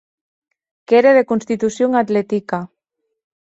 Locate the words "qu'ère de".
0.87-1.21